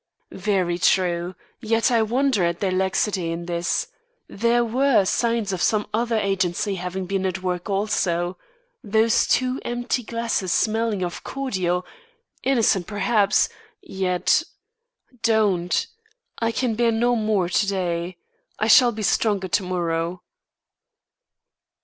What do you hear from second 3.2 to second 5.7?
in this. There were signs of